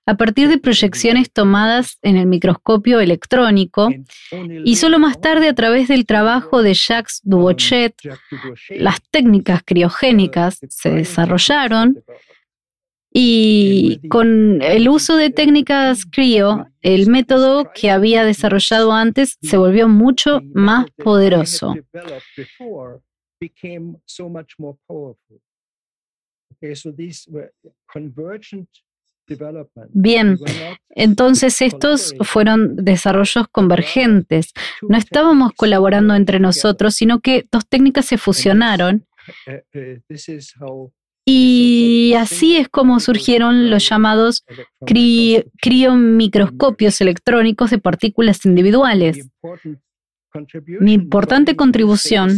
[0.06, 3.88] a partir de proyecciones tomadas en el microscopio electrónico
[4.64, 7.94] y solo más tarde a través del trabajo de Jacques Dubochet,
[8.70, 12.02] las técnicas criogénicas se desarrollaron
[13.16, 19.88] y con el uso de técnicas CRIO, el método que había desarrollado antes se volvió
[19.88, 21.74] mucho más poderoso.
[29.90, 30.38] Bien,
[30.90, 34.52] entonces estos fueron desarrollos convergentes.
[34.88, 39.06] No estábamos colaborando entre nosotros, sino que dos técnicas se fusionaron.
[39.46, 40.00] Eh, eh,
[41.26, 44.44] y así es como surgieron los llamados
[45.60, 49.30] criomicroscopios electrónicos de partículas individuales.
[50.80, 52.30] Mi importante contribución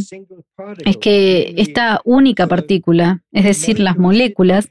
[0.84, 4.68] es que esta única partícula, es decir, las moléculas,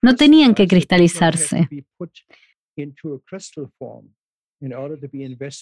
[0.00, 1.68] no tenían que cristalizarse.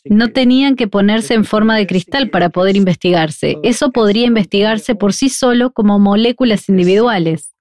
[0.05, 3.57] No tenían que ponerse en forma de cristal para poder investigarse.
[3.63, 7.55] Eso podría investigarse por sí solo como moléculas individuales.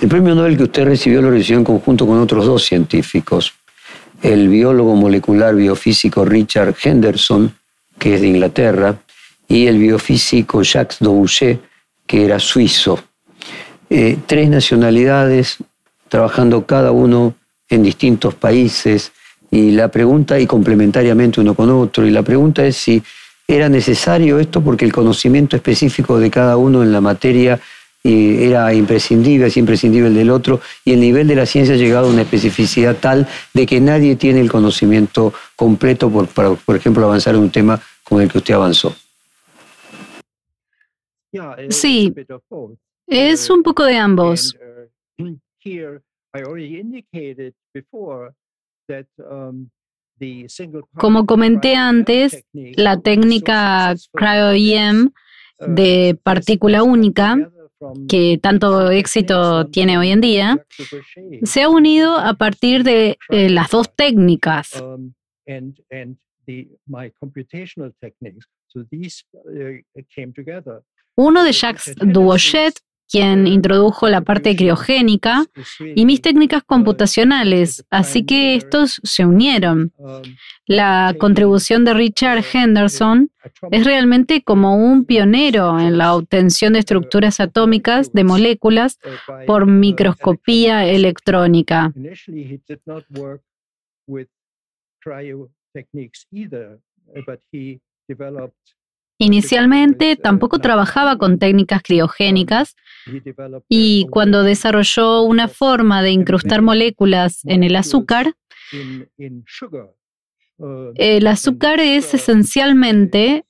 [0.00, 3.52] El premio Nobel que usted recibió lo recibió en conjunto con otros dos científicos,
[4.22, 7.54] el biólogo molecular biofísico Richard Henderson,
[7.98, 8.98] que es de Inglaterra,
[9.46, 11.60] y el biofísico Jacques Dubochet,
[12.06, 12.98] que era suizo.
[13.90, 15.58] Eh, tres nacionalidades,
[16.08, 17.34] trabajando cada uno
[17.68, 19.12] en distintos países,
[19.50, 23.02] y la pregunta, y complementariamente uno con otro, y la pregunta es si
[23.46, 27.58] era necesario esto porque el conocimiento específico de cada uno en la materia
[28.08, 32.08] era imprescindible, es imprescindible el del otro, y el nivel de la ciencia ha llegado
[32.08, 37.04] a una especificidad tal de que nadie tiene el conocimiento completo por, para, por ejemplo,
[37.04, 38.94] avanzar en un tema con el que usted avanzó.
[41.68, 42.14] Sí,
[43.06, 44.56] es un poco de ambos.
[50.94, 55.10] Como comenté antes, la técnica cryo-EM
[55.60, 57.36] de partícula única
[58.08, 60.66] que tanto éxito tiene hoy en día,
[61.42, 64.82] se ha unido a partir de eh, las dos técnicas.
[71.14, 72.74] Uno de Jacques Dubochet
[73.08, 75.44] quien introdujo la parte criogénica
[75.94, 79.92] y mis técnicas computacionales, así que estos se unieron.
[80.66, 83.30] La contribución de Richard Henderson
[83.70, 88.98] es realmente como un pionero en la obtención de estructuras atómicas de moléculas
[89.46, 91.92] por microscopía electrónica.
[99.18, 102.76] Inicialmente tampoco trabajaba con técnicas criogénicas
[103.68, 108.34] y cuando desarrolló una forma de incrustar moléculas en el azúcar,
[110.94, 113.44] el azúcar es esencialmente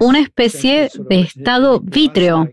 [0.00, 2.50] una especie de estado vítreo.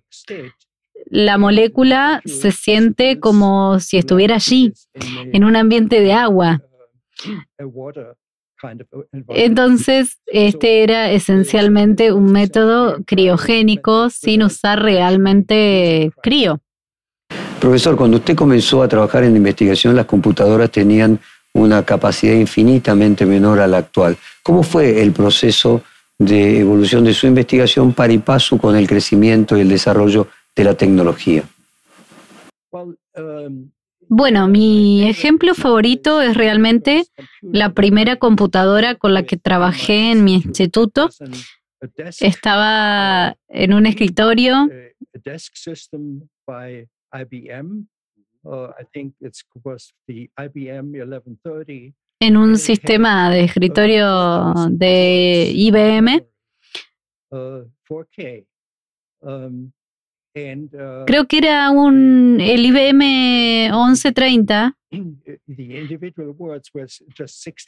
[1.06, 6.62] La molécula se siente como si estuviera allí, en un ambiente de agua.
[9.30, 16.60] Entonces, este era esencialmente un método criogénico sin usar realmente crío.
[17.60, 21.20] Profesor, cuando usted comenzó a trabajar en investigación, las computadoras tenían
[21.54, 24.18] una capacidad infinitamente menor a la actual.
[24.42, 25.84] ¿Cómo fue el proceso
[26.18, 30.64] de evolución de su investigación para y paso con el crecimiento y el desarrollo de
[30.64, 31.44] la tecnología?
[32.72, 33.72] Um,
[34.14, 37.06] bueno, mi ejemplo favorito es realmente
[37.42, 41.08] la primera computadora con la que trabajé en mi instituto.
[42.20, 44.70] Estaba en un escritorio.
[52.20, 56.28] En un sistema de escritorio de IBM.
[60.34, 64.78] Creo que era un, el IBM 1130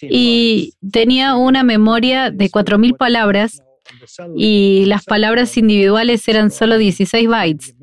[0.09, 3.61] y tenía una memoria de 4.000 palabras
[4.35, 7.75] y las palabras individuales eran solo 16 bytes.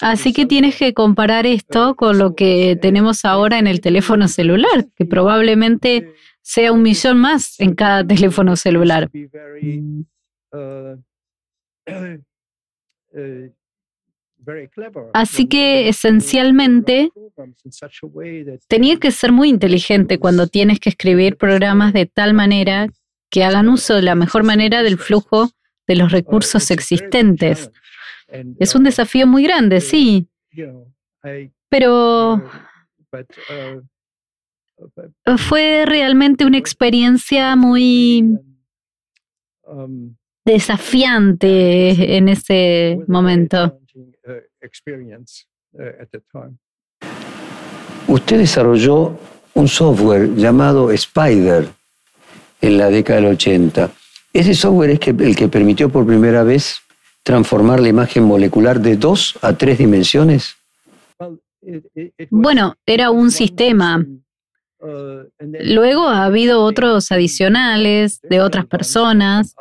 [0.00, 4.86] Así que tienes que comparar esto con lo que tenemos ahora en el teléfono celular,
[4.96, 9.08] que probablemente sea un millón más en cada teléfono celular.
[15.12, 17.10] Así que esencialmente
[18.68, 22.88] tenía que ser muy inteligente cuando tienes que escribir programas de tal manera
[23.30, 25.50] que hagan uso de la mejor manera del flujo
[25.86, 27.70] de los recursos existentes.
[28.58, 30.28] Es un desafío muy grande, sí.
[31.68, 32.42] Pero
[35.36, 38.38] fue realmente una experiencia muy
[40.48, 43.80] desafiante en ese momento.
[48.06, 49.18] Usted desarrolló
[49.52, 51.68] un software llamado Spider
[52.62, 53.90] en la década del 80.
[54.32, 56.80] Ese software es el que permitió por primera vez
[57.22, 60.56] transformar la imagen molecular de dos a tres dimensiones.
[62.30, 64.02] Bueno, era un sistema.
[65.60, 69.54] Luego ha habido otros adicionales de otras personas.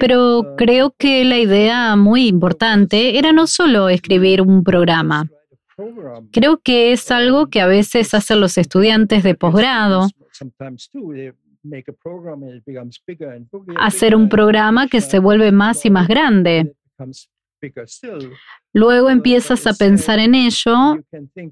[0.00, 5.28] Pero creo que la idea muy importante era no solo escribir un programa.
[6.32, 10.08] Creo que es algo que a veces hacen los estudiantes de posgrado.
[13.76, 16.74] Hacer un programa que se vuelve más y más grande.
[18.72, 20.98] Luego empiezas a pensar en ello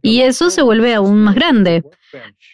[0.02, 1.82] y eso se vuelve aún más grande.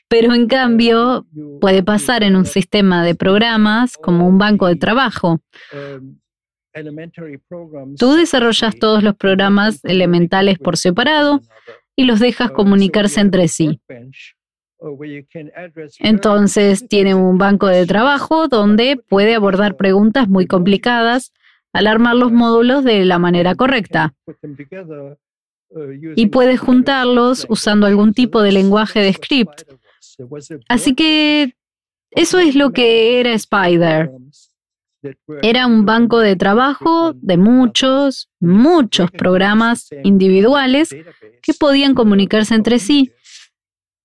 [0.09, 1.27] Pero en cambio
[1.61, 5.41] puede pasar en un sistema de programas como un banco de trabajo.
[7.99, 11.41] Tú desarrollas todos los programas elementales por separado
[11.97, 13.81] y los dejas comunicarse entre sí.
[15.99, 21.33] Entonces tiene un banco de trabajo donde puede abordar preguntas muy complicadas
[21.73, 24.15] al armar los módulos de la manera correcta.
[26.17, 29.63] Y puedes juntarlos usando algún tipo de lenguaje de script.
[30.69, 31.55] Así que
[32.11, 34.11] eso es lo que era Spider.
[35.43, 40.95] Era un banco de trabajo de muchos, muchos programas individuales
[41.43, 43.11] que podían comunicarse entre sí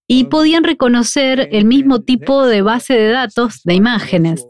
[0.07, 4.47] y podían reconocer el mismo tipo de base de datos de imágenes.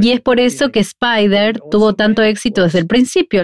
[0.00, 3.42] Y es por eso que Spider tuvo tanto éxito desde el principio.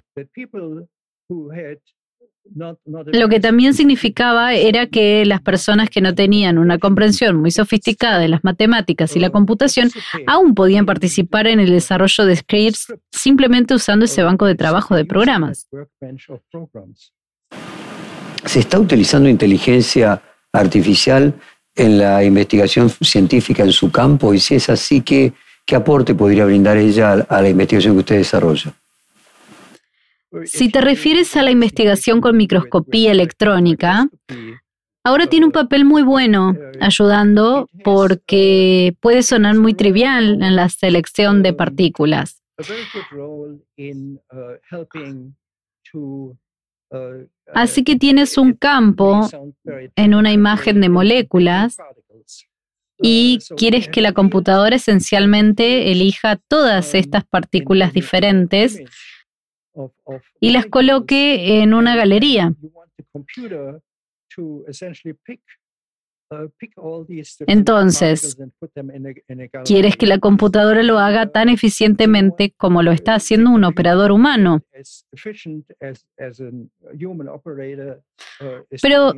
[2.53, 8.19] Lo que también significaba era que las personas que no tenían una comprensión muy sofisticada
[8.19, 9.91] de las matemáticas y la computación
[10.27, 15.05] aún podían participar en el desarrollo de scripts simplemente usando ese banco de trabajo de
[15.05, 15.69] programas.
[18.45, 20.23] ¿Se está utilizando inteligencia
[20.53, 21.35] artificial
[21.77, 24.35] en la investigación científica en su campo?
[24.35, 25.33] Y si es así, ¿qué,
[25.65, 28.75] qué aporte podría brindar ella a la investigación que usted desarrolla?
[30.45, 34.09] Si te refieres a la investigación con microscopía electrónica,
[35.03, 41.43] ahora tiene un papel muy bueno ayudando porque puede sonar muy trivial en la selección
[41.43, 42.43] de partículas.
[47.53, 49.29] Así que tienes un campo
[49.97, 51.77] en una imagen de moléculas
[53.03, 58.83] y quieres que la computadora esencialmente elija todas estas partículas diferentes
[60.41, 62.53] y las coloque en una galería.
[67.47, 68.39] Entonces,
[69.65, 74.63] quieres que la computadora lo haga tan eficientemente como lo está haciendo un operador humano.
[78.81, 79.13] Pero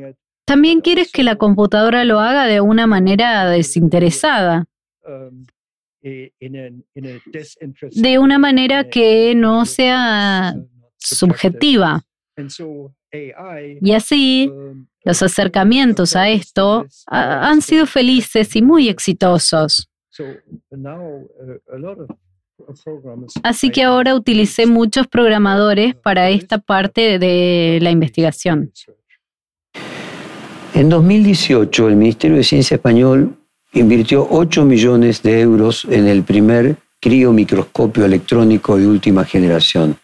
[0.45, 4.65] también quieres que la computadora lo haga de una manera desinteresada.
[6.01, 6.31] De
[8.19, 10.55] una manera que no sea
[10.97, 12.03] subjetiva.
[13.81, 14.51] Y así,
[15.03, 19.89] los acercamientos a esto han sido felices y muy exitosos.
[23.43, 28.71] Así que ahora utilicé muchos programadores para esta parte de la investigación.
[30.75, 33.37] En 2018, el Ministerio de Ciencia Español
[33.73, 39.95] invirtió 8 millones de euros en el primer criomicroscopio electrónico de última generación.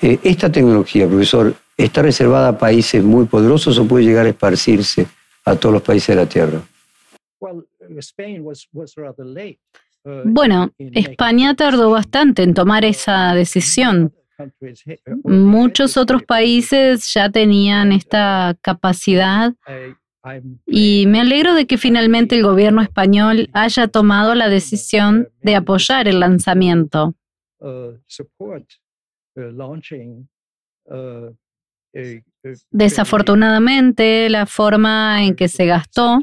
[0.00, 5.06] Eh, ¿Esta tecnología, profesor, está reservada a países muy poderosos o puede llegar a esparcirse
[5.44, 6.62] a todos los países de la Tierra?
[10.24, 14.14] Bueno, España tardó bastante en tomar esa decisión.
[15.24, 19.54] Muchos otros países ya tenían esta capacidad
[20.66, 26.08] y me alegro de que finalmente el gobierno español haya tomado la decisión de apoyar
[26.08, 27.14] el lanzamiento.
[32.70, 36.18] Desafortunadamente, la forma en que se gastó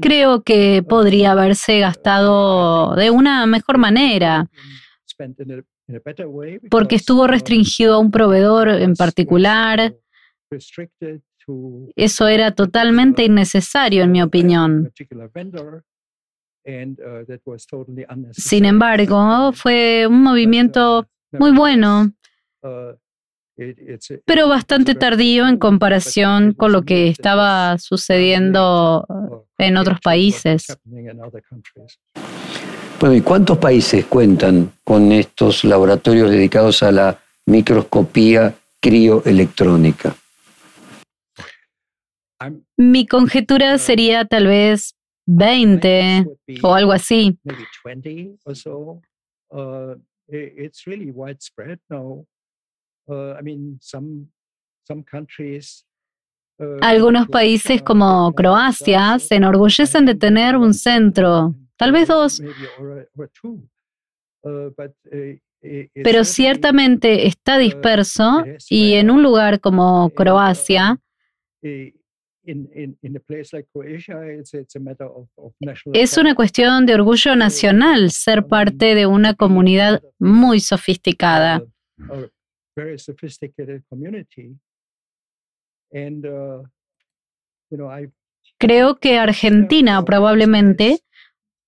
[0.00, 4.50] Creo que podría haberse gastado de una mejor manera,
[6.70, 9.94] porque estuvo restringido a un proveedor en particular.
[11.96, 14.92] Eso era totalmente innecesario, en mi opinión.
[18.32, 22.12] Sin embargo, fue un movimiento muy bueno
[24.24, 29.06] pero bastante tardío en comparación con lo que estaba sucediendo
[29.58, 30.66] en otros países.
[33.00, 40.14] Bueno, ¿y cuántos países cuentan con estos laboratorios dedicados a la microscopía crioelectrónica?
[42.76, 44.94] Mi conjetura sería tal vez
[45.26, 46.26] 20
[46.62, 47.38] o algo así.
[53.06, 53.34] Uh,
[56.58, 62.44] uh, Algunos países como Croacia se enorgullecen de tener un centro, tal vez dos, uh,
[66.02, 70.98] pero ciertamente está disperso y en un lugar como Croacia
[75.92, 81.62] es una cuestión de orgullo nacional ser parte de una comunidad muy sofisticada
[82.74, 84.56] very sophisticated community.
[85.92, 86.62] And, uh,
[87.70, 88.08] you know, I,
[88.58, 91.00] Creo que Argentina probablemente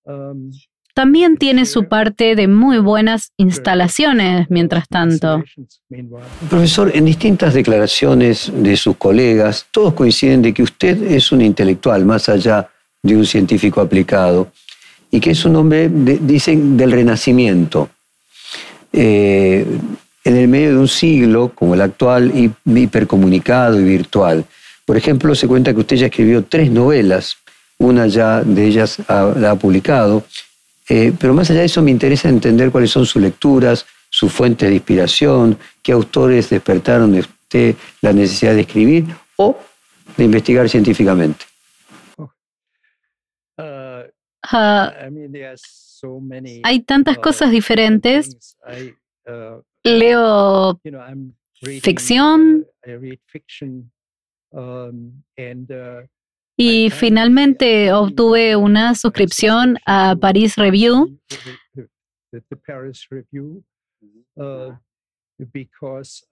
[0.05, 0.51] um,
[0.95, 5.43] también tiene su parte de muy buenas instalaciones mientras tanto.
[6.49, 12.05] Profesor, en distintas declaraciones de sus colegas, todos coinciden de que usted es un intelectual
[12.05, 12.71] más allá
[13.03, 14.53] de un científico aplicado
[15.11, 17.91] y que es un hombre, dicen, del renacimiento.
[18.93, 19.67] Eh,
[20.25, 22.33] en el medio de un siglo como el actual,
[22.65, 24.45] hipercomunicado y virtual.
[24.87, 27.37] Por ejemplo, se cuenta que usted ya escribió tres novelas,
[27.79, 30.25] una ya de ellas la ha publicado,
[30.89, 34.69] eh, pero más allá de eso me interesa entender cuáles son sus lecturas, sus fuentes
[34.69, 39.07] de inspiración, qué autores despertaron de usted la necesidad de escribir
[39.37, 39.59] o
[40.17, 41.45] de investigar científicamente.
[43.57, 44.03] Uh,
[44.43, 44.93] ah,
[46.65, 48.57] hay tantas cosas uh, diferentes.
[49.87, 50.81] Uh, leo
[51.83, 52.67] ficción
[56.57, 61.19] y finalmente obtuve una suscripción a Paris Review.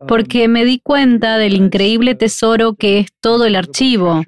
[0.06, 4.22] Porque me di cuenta del increíble tesoro que es todo el archivo.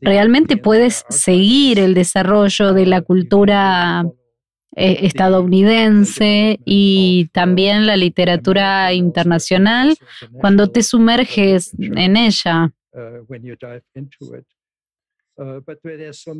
[0.00, 4.04] Realmente puedes seguir el desarrollo de la cultura
[4.76, 9.96] eh, estadounidense y también la literatura internacional.
[10.40, 12.72] cuando te sumerges en ella.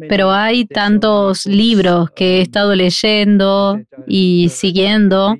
[0.08, 5.36] Pero hay tantos libros que he estado leyendo y siguiendo.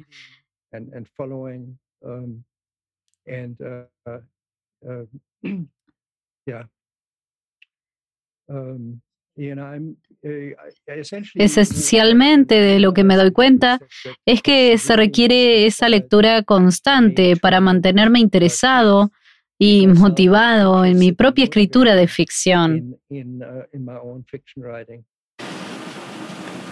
[11.35, 13.81] Esencialmente de lo que me doy cuenta
[14.27, 19.11] es que se requiere esa lectura constante para mantenerme interesado
[19.59, 22.97] y motivado en mi propia escritura de ficción.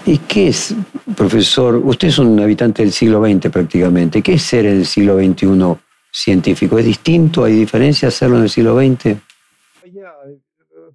[0.06, 0.74] ¿Y qué es,
[1.16, 1.76] profesor?
[1.76, 4.22] Usted es un habitante del siglo XX prácticamente.
[4.22, 5.46] ¿Qué es ser en el siglo XXI
[6.10, 6.78] científico?
[6.78, 7.44] ¿Es distinto?
[7.44, 9.16] ¿Hay diferencia hacerlo en el siglo XX?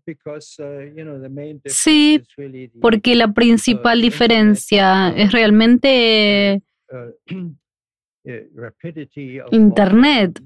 [0.06, 2.22] Uh, sí,
[2.82, 7.34] porque la principal uh, diferencia es realmente uh,
[9.52, 10.42] Internet,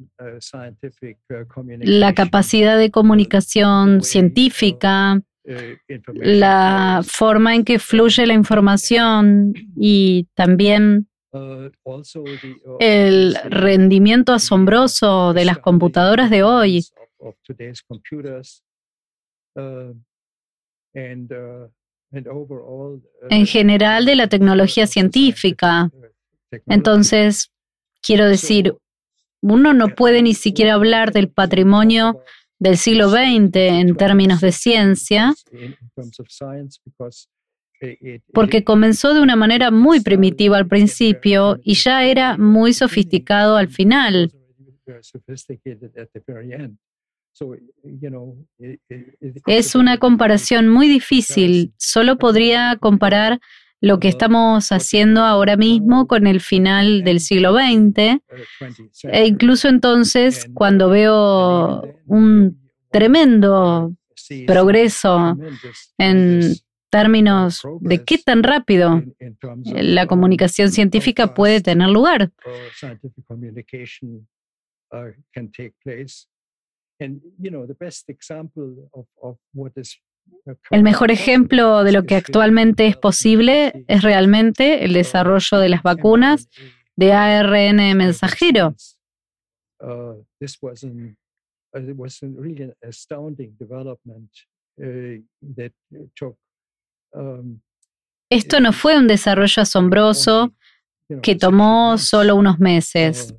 [1.79, 5.21] la capacidad de comunicación científica,
[6.15, 11.07] la forma en que fluye la información y también
[12.79, 16.83] el rendimiento asombroso de las computadoras de hoy
[23.29, 25.89] en general de la tecnología científica.
[26.65, 27.51] Entonces,
[28.01, 28.75] quiero decir,
[29.41, 32.23] uno no puede ni siquiera hablar del patrimonio
[32.59, 35.33] del siglo XX en términos de ciencia,
[38.33, 43.67] porque comenzó de una manera muy primitiva al principio y ya era muy sofisticado al
[43.67, 44.31] final.
[49.45, 51.73] Es una comparación muy difícil.
[51.77, 53.39] Solo podría comparar
[53.79, 58.19] lo que estamos haciendo ahora mismo con el final del siglo XX.
[59.03, 62.59] E incluso entonces, cuando veo un
[62.89, 63.93] tremendo
[64.45, 65.37] progreso
[65.97, 66.55] en
[66.89, 69.03] términos de qué tan rápido
[69.65, 72.31] la comunicación científica puede tener lugar.
[80.71, 85.83] El mejor ejemplo de lo que actualmente es posible es realmente el desarrollo de las
[85.83, 86.49] vacunas
[86.95, 88.75] de ARN mensajero.
[98.29, 100.53] Esto no fue un desarrollo asombroso
[101.21, 103.33] que tomó solo unos meses.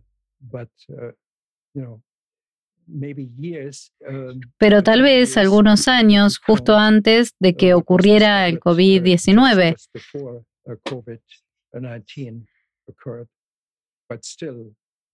[2.88, 9.76] Uh, Um, Pero tal vez algunos años justo antes de que ocurriera el COVID-19.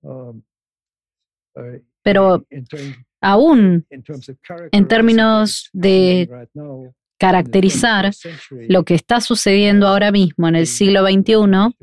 [0.02, 0.42] Um,
[2.02, 2.46] Pero
[3.20, 3.86] aún
[4.70, 6.28] en términos de
[7.18, 8.10] caracterizar
[8.68, 11.74] lo que está sucediendo ahora mismo en el siglo XXI,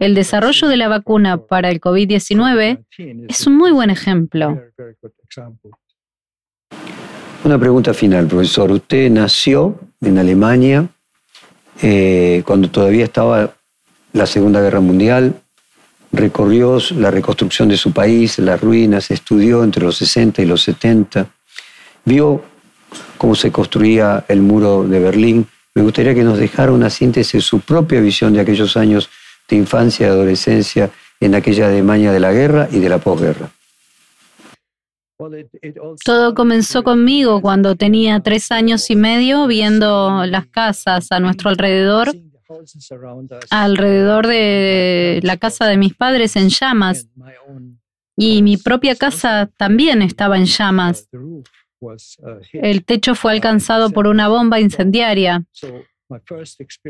[0.00, 2.84] el desarrollo de la vacuna para el COVID-19
[3.28, 4.60] es un muy buen ejemplo.
[7.42, 8.70] Una pregunta final, profesor.
[8.70, 10.88] Usted nació en Alemania
[11.82, 13.54] eh, cuando todavía estaba
[14.12, 15.40] la Segunda Guerra Mundial,
[16.12, 21.30] recorrió la reconstrucción de su país, las ruinas, estudió entre los 60 y los 70,
[22.04, 22.44] vio
[23.20, 25.46] cómo se construía el muro de Berlín.
[25.74, 29.10] Me gustaría que nos dejara una síntesis de su propia visión de aquellos años
[29.46, 30.90] de infancia y adolescencia
[31.20, 33.50] en aquella Alemania de la guerra y de la posguerra.
[36.02, 42.16] Todo comenzó conmigo cuando tenía tres años y medio viendo las casas a nuestro alrededor,
[43.50, 47.06] alrededor de la casa de mis padres en llamas.
[48.16, 51.06] Y mi propia casa también estaba en llamas.
[52.52, 55.44] El techo fue alcanzado por una bomba incendiaria.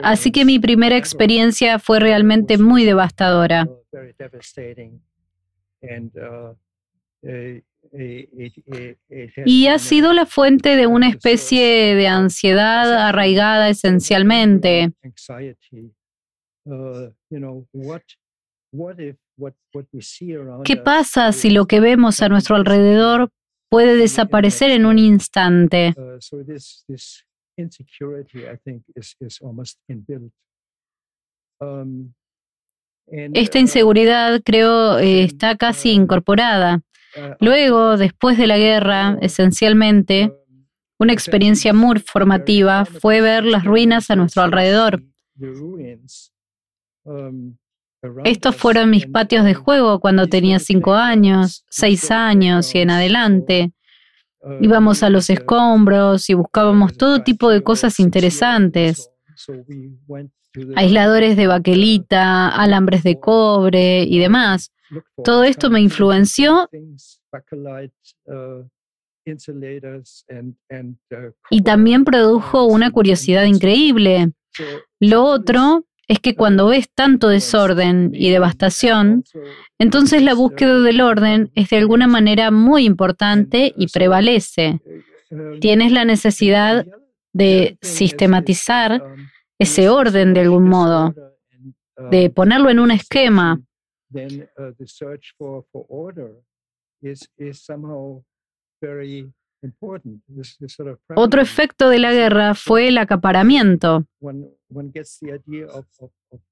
[0.02, 3.68] Así que mi primera experiencia fue realmente muy devastadora.
[9.44, 14.92] Y ha sido la fuente de una especie de ansiedad arraigada esencialmente.
[20.64, 23.30] ¿Qué pasa si lo que vemos a nuestro alrededor
[23.70, 25.94] puede desaparecer en un instante.
[33.06, 36.82] Esta inseguridad, creo, eh, está casi incorporada.
[37.16, 40.66] Uh, Luego, después de la guerra, esencialmente, um,
[40.98, 45.02] una experiencia muy formativa fue ver las ruinas a nuestro alrededor.
[48.24, 53.72] Estos fueron mis patios de juego cuando tenía cinco años, seis años y en adelante.
[54.60, 59.10] Íbamos a los escombros y buscábamos todo tipo de cosas interesantes.
[60.76, 64.72] Aisladores de baquelita, alambres de cobre y demás.
[65.22, 66.68] Todo esto me influenció
[71.50, 74.32] y también produjo una curiosidad increíble.
[74.98, 79.22] Lo otro es que cuando ves tanto desorden y devastación,
[79.78, 84.80] entonces la búsqueda del orden es de alguna manera muy importante y prevalece.
[85.60, 86.84] Tienes la necesidad
[87.32, 89.00] de sistematizar
[89.56, 91.14] ese orden de algún modo,
[92.10, 93.60] de ponerlo en un esquema.
[101.16, 104.06] Otro efecto de la guerra fue el acaparamiento.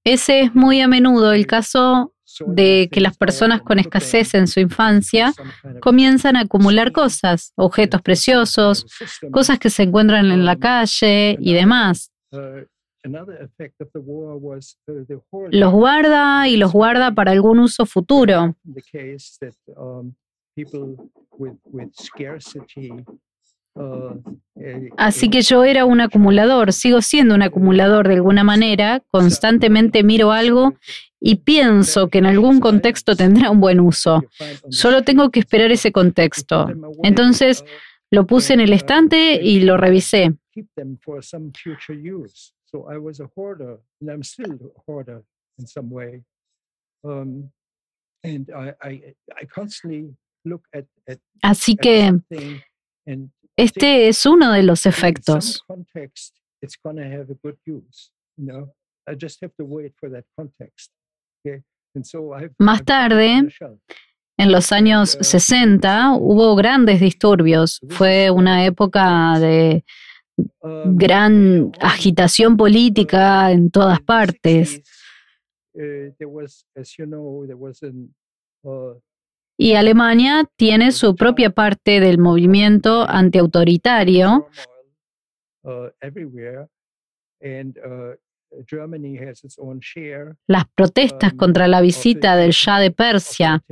[0.05, 2.15] Ese es muy a menudo el caso
[2.47, 5.33] de que las personas con escasez en su infancia
[5.81, 8.85] comienzan a acumular cosas, objetos preciosos,
[9.31, 12.13] cosas que se encuentran en la calle y demás.
[15.51, 18.57] Los guarda y los guarda para algún uso futuro.
[24.97, 30.33] Así que yo era un acumulador, sigo siendo un acumulador de alguna manera, constantemente miro
[30.33, 30.75] algo
[31.21, 34.25] y pienso que en algún contexto tendrá un buen uso.
[34.71, 36.69] Solo tengo que esperar ese contexto.
[37.03, 37.65] Entonces
[38.11, 40.35] lo puse en el estante y lo revisé.
[51.43, 52.13] Así que
[53.57, 55.65] este es uno de los efectos.
[62.59, 63.49] Más tarde,
[64.37, 67.81] en los años 60, hubo grandes disturbios.
[67.89, 69.85] Fue una época de
[70.63, 74.83] gran agitación política en todas partes.
[79.61, 84.49] Y Alemania tiene su propia parte del movimiento antiautoritario.
[90.47, 93.65] Las protestas contra la visita del Shah de Persia.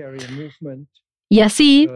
[1.29, 1.89] Y así,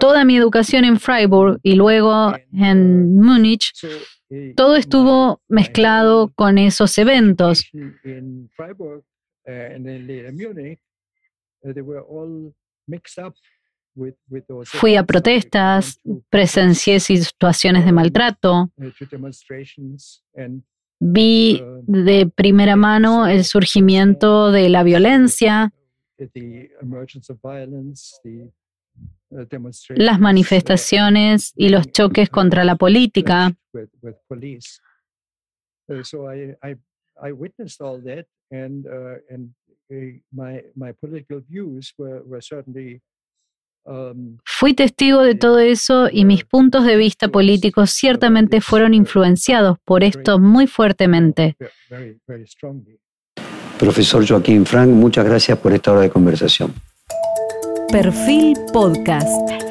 [0.00, 3.72] toda mi educación en Freiburg y luego en Múnich,
[4.56, 7.70] todo estuvo mezclado con esos eventos.
[14.64, 18.92] Fui a protestas, presencié situaciones de maltrato, uh,
[21.00, 25.72] vi uh, de primera mano el surgimiento de la violencia,
[29.96, 33.52] las manifestaciones y los choques contra la política.
[44.44, 50.04] Fui testigo de todo eso y mis puntos de vista políticos ciertamente fueron influenciados por
[50.04, 51.56] esto muy fuertemente.
[53.78, 56.74] Profesor Joaquín Frank, muchas gracias por esta hora de conversación.
[57.90, 59.67] Perfil Podcast.